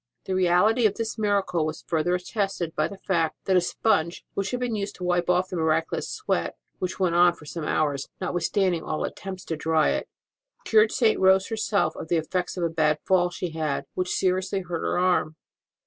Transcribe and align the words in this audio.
The 0.25 0.33
reality 0.33 0.87
of 0.87 0.95
this 0.95 1.19
miracle 1.19 1.63
was 1.63 1.83
further 1.83 2.15
attested 2.15 2.73
by 2.75 2.87
the 2.87 2.97
fact 2.97 3.35
that 3.45 3.55
a 3.55 3.61
sponge 3.61 4.25
which 4.33 4.49
had 4.49 4.59
been 4.59 4.73
used 4.73 4.95
to 4.95 5.03
wipe 5.03 5.29
off 5.29 5.49
the 5.49 5.55
miraculous 5.57 6.09
sweat 6.09 6.55
(which 6.79 6.99
went 6.99 7.13
on 7.13 7.33
for 7.35 7.45
some 7.45 7.65
hours, 7.65 8.09
notwithstanding 8.19 8.81
all 8.81 9.03
attempts 9.03 9.45
to 9.45 9.55
dry 9.55 9.89
it) 9.91 10.09
cured 10.65 10.91
St. 10.91 11.19
Rose 11.19 11.49
herself 11.49 11.95
of 11.95 12.07
the 12.07 12.17
effects 12.17 12.57
of 12.57 12.63
a 12.63 12.67
bad 12.69 12.97
fall 13.05 13.29
she 13.29 13.51
had, 13.51 13.85
which 13.93 14.09
seriously 14.09 14.61
hurt 14.61 14.79
her 14.81 14.97
arm. 14.97 15.35